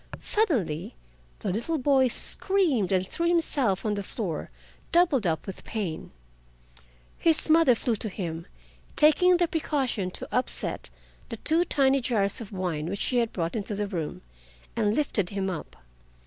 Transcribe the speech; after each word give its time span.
Suddenly 0.17 0.95
the 1.41 1.51
little 1.51 1.77
boy 1.77 2.07
screamed 2.07 2.91
and 2.91 3.07
threw 3.07 3.27
himself 3.27 3.85
on 3.85 3.93
the 3.93 4.01
floor, 4.01 4.49
doubled 4.91 5.27
up 5.27 5.45
with 5.45 5.63
pain. 5.63 6.09
His 7.19 7.51
mother 7.51 7.75
flew 7.75 7.95
to 7.97 8.09
him, 8.09 8.47
taking 8.95 9.37
the 9.37 9.47
precaution 9.47 10.09
to 10.09 10.27
upset 10.35 10.89
the 11.29 11.37
two 11.37 11.63
tiny 11.65 12.01
jars 12.01 12.41
of 12.41 12.51
wine 12.51 12.87
which 12.87 12.99
she 13.01 13.19
had 13.19 13.31
brought 13.31 13.55
into 13.55 13.75
the 13.75 13.85
room, 13.85 14.23
and 14.75 14.95
lifted 14.95 15.29
him 15.29 15.51
up. 15.51 15.75